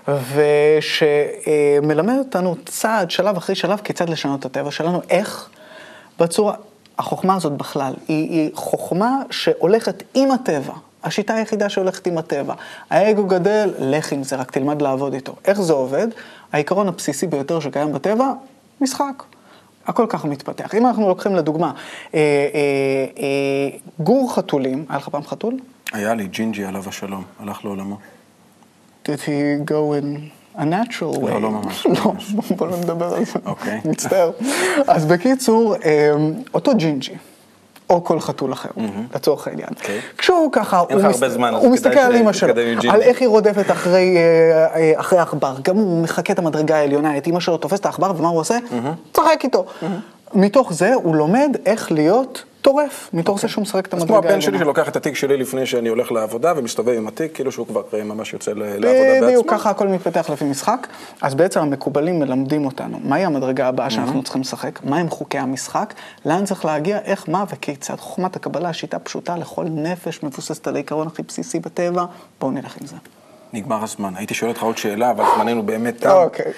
ושמלמד 0.08 2.14
אותנו 2.18 2.56
צעד, 2.66 3.10
שלב 3.10 3.36
אחרי 3.36 3.54
שלב, 3.54 3.80
כיצד 3.84 4.08
לשנות 4.08 4.40
את 4.40 4.44
הטבע 4.44 4.70
שלנו, 4.70 5.00
איך 5.10 5.48
בצורה, 6.18 6.54
החוכמה 6.98 7.34
הזאת 7.34 7.52
בכלל, 7.52 7.92
היא, 8.08 8.30
היא 8.30 8.50
חוכמה 8.54 9.16
שהולכת 9.30 10.02
עם 10.14 10.30
הטבע. 10.30 10.74
השיטה 11.04 11.34
היחידה 11.34 11.68
שהולכת 11.68 12.06
עם 12.06 12.18
הטבע. 12.18 12.54
האגו 12.90 13.26
גדל, 13.26 13.74
לך 13.78 14.12
עם 14.12 14.22
זה, 14.22 14.36
רק 14.36 14.50
תלמד 14.50 14.82
לעבוד 14.82 15.14
איתו. 15.14 15.34
איך 15.44 15.60
זה 15.60 15.72
עובד? 15.72 16.08
העיקרון 16.52 16.88
הבסיסי 16.88 17.26
ביותר 17.26 17.60
שקיים 17.60 17.92
בטבע, 17.92 18.32
משחק. 18.80 19.22
הכל 19.86 20.06
ככה 20.08 20.28
מתפתח. 20.28 20.74
אם 20.74 20.86
אנחנו 20.86 21.08
לוקחים 21.08 21.36
לדוגמה, 21.36 21.72
אה, 22.14 22.18
אה, 22.18 23.22
אה, 23.22 23.78
גור 24.00 24.34
חתולים, 24.34 24.84
היה 24.88 24.98
לך 24.98 25.08
פעם 25.08 25.22
חתול? 25.22 25.58
היה 25.92 26.14
לי 26.14 26.26
ג'ינג'י 26.26 26.64
עליו 26.64 26.88
השלום, 26.88 27.24
הלך 27.40 27.64
לעולמו. 27.64 27.96
did 29.04 29.20
he 29.22 29.64
go 29.64 29.92
in 29.92 30.30
a 30.56 30.64
natural 30.64 31.14
way? 31.14 31.30
לא, 31.34 31.42
לא 31.42 31.50
ממש. 31.50 31.86
לא, 31.86 32.12
בוא 32.56 32.66
לא 32.66 32.76
נדבר 32.76 33.14
על 33.14 33.24
זה. 33.24 33.38
אוקיי. 33.46 33.80
מצטער. 33.84 34.30
אז 34.88 35.06
בקיצור, 35.06 35.76
אמ, 35.76 36.32
אותו 36.54 36.72
ג'ינג'י, 36.76 37.14
או 37.90 38.04
כל 38.04 38.20
חתול 38.20 38.52
אחר, 38.52 38.68
לצורך 39.14 39.46
העניין. 39.46 39.68
כשהוא 40.18 40.52
ככה, 40.52 40.82
אין 40.88 40.98
לך 40.98 41.04
הוא 41.04 41.10
מס- 41.10 41.24
זמן, 41.32 41.54
הוא 41.54 41.70
מסתכל 41.72 41.98
על 41.98 42.14
אימא 42.14 42.32
שלו. 42.32 42.54
על 42.90 43.02
איך 43.02 43.20
היא 43.20 43.28
רודפת 43.28 43.70
אחרי 43.70 44.16
אה, 44.16 44.22
אה, 44.74 44.92
אחרי 45.00 45.18
העכבר. 45.18 45.54
גם 45.62 45.76
הוא 45.76 46.02
מחקה 46.02 46.32
את 46.32 46.38
המדרגה 46.38 46.76
העליונה, 46.76 47.16
את 47.18 47.26
אימא 47.26 47.40
שלו 47.40 47.56
תופס 47.56 47.80
את 47.80 47.86
העכבר, 47.86 48.12
ומה 48.16 48.28
הוא 48.28 48.40
עושה? 48.40 48.58
צוחק 49.14 49.40
איתו. 49.44 49.64
מתוך 50.34 50.72
זה 50.72 50.94
הוא 50.94 51.16
לומד 51.16 51.56
איך 51.66 51.92
להיות 51.92 52.44
טורף, 52.62 53.10
מתוך 53.12 53.40
זה 53.40 53.48
שהוא 53.48 53.62
משחק 53.62 53.86
את 53.86 53.94
המדרגה 53.94 54.06
כמו 54.06 54.16
העליונה. 54.16 54.34
הבן 54.34 54.40
שלי 54.40 54.58
שלוקח 54.58 54.88
את 54.88 54.96
התיק 54.96 55.14
שלי 55.14 55.36
לפני 55.36 55.66
שאני 55.66 55.88
הולך 55.88 56.12
לעבודה 56.12 56.52
ומסתובב 56.56 56.96
עם 56.96 57.08
התיק, 57.08 57.34
כאילו 57.34 57.52
שהוא 57.52 57.66
כבר 57.66 57.82
אה, 57.94 58.04
ממש 58.04 58.32
יוצא 58.32 58.52
לעבודה 58.52 58.88
בעצמו. 58.88 59.26
בדיוק, 59.26 59.50
ככה 59.50 59.70
הכל 59.70 59.88
מתפתח 59.88 60.30
לפי 60.30 60.44
משחק. 60.44 60.86
אז 61.22 61.34
בעצם 61.34 61.60
המקובלים 61.60 62.18
מלמדים 62.18 62.66
אותנו 62.66 63.00
מהי 63.04 63.24
המדרגה 63.24 63.68
הבאה 63.68 63.90
שאנחנו 63.90 64.22
צריכים 64.22 64.40
לשחק, 64.40 64.80
מהם 64.84 65.08
חוקי 65.08 65.38
המשחק, 65.38 65.94
לאן 66.26 66.44
צריך 66.44 66.64
להגיע, 66.64 66.98
איך, 67.04 67.28
מה 67.28 67.44
וכיצד. 67.52 67.96
חוכמת 67.96 68.36
הקבלה, 68.36 68.72
שיטה 68.72 68.98
פשוטה 68.98 69.36
לכל 69.36 69.64
נפש, 69.64 70.22
מבוססת 70.22 70.66
על 70.66 70.74
העיקרון 70.74 71.06
הכי 71.06 71.22
בסיסי 71.22 71.60
בטבע, 71.60 72.04
בואו 72.40 72.50
נלך 72.50 72.76
עם 72.80 72.86
זה. 72.86 72.96
נגמר 73.52 73.84
הזמן. 73.84 74.12
הייתי 74.16 74.34
שואל 74.34 74.50
אותך 74.50 74.62
עוד 74.62 74.78
שאלה, 74.78 75.10
אבל 75.10 75.24
זמננו 75.36 75.62
באמת 75.62 76.00
תם. 76.00 76.10
אוקיי. 76.10 76.52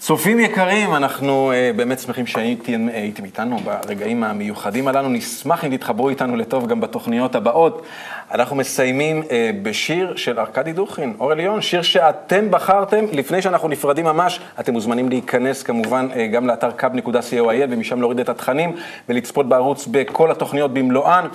צופים 0.00 0.40
יקרים, 0.40 0.94
אנחנו 0.94 1.52
uh, 1.52 1.76
באמת 1.76 1.98
שמחים 1.98 2.26
שהייתם 2.26 2.88
uh, 2.88 3.24
איתנו 3.24 3.58
ברגעים 3.58 4.24
המיוחדים 4.24 4.88
הללו. 4.88 5.08
נשמח 5.08 5.64
אם 5.64 5.76
תתחברו 5.76 6.08
איתנו 6.08 6.36
לטוב 6.36 6.66
גם 6.66 6.80
בתוכניות 6.80 7.34
הבאות. 7.34 7.82
אנחנו 8.30 8.56
מסיימים 8.56 9.22
uh, 9.22 9.26
בשיר 9.62 10.16
של 10.16 10.38
ארכדי 10.38 10.72
דוכין, 10.72 11.14
אור 11.20 11.32
עליון, 11.32 11.62
שיר 11.62 11.82
שאתם 11.82 12.50
בחרתם. 12.50 13.04
לפני 13.12 13.42
שאנחנו 13.42 13.68
נפרדים 13.68 14.04
ממש, 14.04 14.40
אתם 14.60 14.72
מוזמנים 14.72 15.08
להיכנס 15.08 15.62
כמובן 15.62 16.08
uh, 16.12 16.16
גם 16.32 16.46
לאתר 16.46 16.70
kub.co.il 16.78 17.66
ומשם 17.70 18.00
להוריד 18.00 18.20
את 18.20 18.28
התכנים 18.28 18.76
ולצפות 19.08 19.48
בערוץ 19.48 19.86
בכל 19.86 20.30
התוכניות 20.30 20.74
במלואן. 20.74 21.26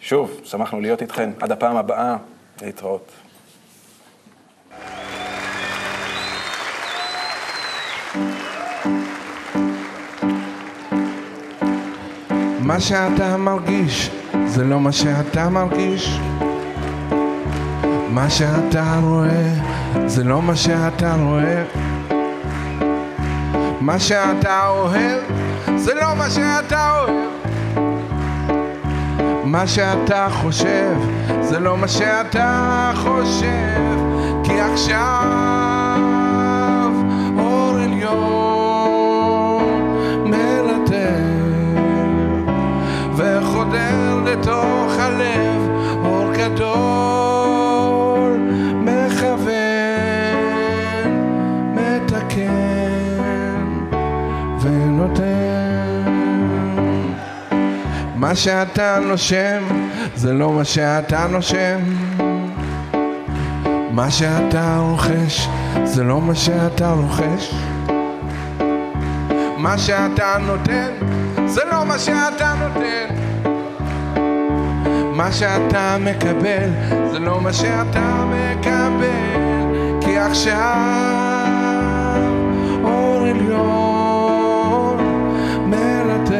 שוב, 0.00 0.40
שמחנו 0.44 0.80
להיות 0.80 1.02
איתכם. 1.02 1.30
עד 1.40 1.52
הפעם 1.52 1.76
הבאה, 1.76 2.16
להתראות. 2.62 3.27
מה 12.68 12.80
שאתה 12.80 13.36
מרגיש 13.36 14.10
זה 14.46 14.64
לא 14.64 14.80
מה 14.80 14.92
שאתה 14.92 15.48
מרגיש. 15.48 16.20
מה 18.08 18.30
שאתה 18.30 18.98
רואה 19.02 19.52
זה 20.06 20.24
לא 20.24 20.42
מה 20.42 20.56
שאתה 20.56 21.14
רואה. 21.14 21.62
מה 23.80 23.98
שאתה 23.98 24.68
אוהב 24.68 25.22
זה 25.76 25.94
לא 25.94 26.14
מה 26.16 26.30
שאתה 26.30 26.90
אוהב. 26.90 27.28
מה 29.44 29.66
שאתה 29.66 30.28
חושב 30.30 30.96
זה 31.40 31.60
לא 31.60 31.76
מה 31.76 31.88
שאתה 31.88 32.92
חושב. 32.96 33.98
כי 34.44 34.60
עכשיו 34.60 35.20
אור 37.38 37.76
עליון 37.84 38.37
לתוך 44.48 44.92
הלב 44.98 45.68
אור 46.04 46.32
גדול 46.32 47.60
מכוון 48.80 49.48
מתקן 51.74 52.48
ונותן. 54.60 56.02
מה 58.14 58.34
שאתה 58.34 58.98
נושם 59.02 59.62
זה 60.14 60.32
לא 60.32 60.52
מה 60.52 60.64
שאתה 60.64 61.26
נושם. 61.30 61.78
מה 63.90 64.10
שאתה 64.10 64.78
רוכש 64.80 65.48
זה 65.84 66.04
לא 66.04 66.20
מה 66.20 66.34
שאתה 66.34 66.92
רוכש. 66.92 67.54
מה 69.56 69.78
שאתה 69.78 70.36
נותן 70.46 70.90
זה 71.46 71.60
לא 71.70 71.84
מה 71.84 71.98
שאתה 71.98 72.54
נותן 72.54 73.07
מה 75.28 75.34
שאתה 75.34 75.96
מקבל 76.00 76.70
זה 77.12 77.18
לא 77.18 77.40
מה 77.40 77.52
שאתה 77.52 78.24
מקבל 78.24 80.00
כי 80.00 80.18
עכשיו 80.18 80.76
אור 82.84 83.26
עליון 83.26 84.96
מרתק 85.66 86.32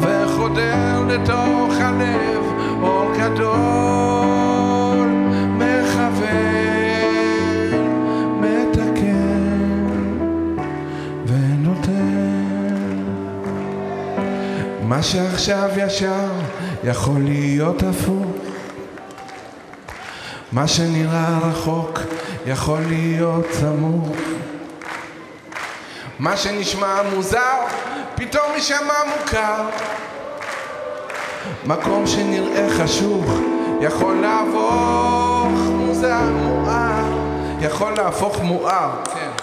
וחודר 0.00 1.04
לתוך 1.08 1.74
הלב 1.80 2.44
אור 2.82 3.10
גדול 3.18 5.08
מכוון 5.58 6.26
מתקן 8.40 9.86
ונותן. 11.26 12.16
מה 14.82 15.02
שעכשיו 15.02 15.70
ישר 15.76 16.45
יכול 16.86 17.20
להיות 17.24 17.82
הפוך. 17.82 18.26
מה 20.52 20.68
שנראה 20.68 21.38
רחוק 21.38 21.98
יכול 22.46 22.80
להיות 22.88 23.46
סמוך. 23.52 24.16
מה 26.18 26.36
שנשמע 26.36 27.02
מוזר 27.14 27.56
פתאום 28.14 28.44
יישמע 28.54 28.94
מוכר. 29.18 29.68
מקום 31.66 32.06
שנראה 32.06 32.66
חשוך 32.78 33.24
יכול 33.80 34.16
להפוך 34.16 35.58
מוזר 35.70 36.24
מואר. 36.32 37.04
יכול 37.60 37.92
להפוך 37.92 38.40
מואר, 38.40 38.90
כן 39.14 39.35